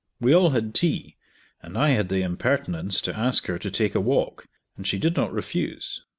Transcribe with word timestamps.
We 0.19 0.33
all 0.33 0.49
had 0.49 0.73
tea, 0.73 1.15
and 1.61 1.77
I 1.77 1.89
had 1.89 2.09
the 2.09 2.23
impertinence 2.23 3.01
to 3.01 3.15
ask 3.15 3.45
her 3.45 3.59
to 3.59 3.69
take 3.69 3.93
a 3.93 4.01
walk, 4.01 4.47
and 4.75 4.87
she 4.87 4.97
did 4.97 5.15
not 5.15 5.31
refuse. 5.31 6.01